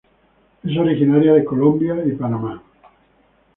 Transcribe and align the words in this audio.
Es 0.63 0.75
originaria 0.79 1.31
de 1.33 1.45
Colombia 1.45 1.95
y 2.03 2.13
Panamá. 2.13 2.63